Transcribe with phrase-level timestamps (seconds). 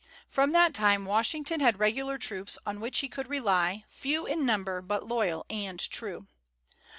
[0.27, 4.81] From that time Washington had regular troops, on which he could rely, few in number,
[4.81, 6.25] but loyal and true.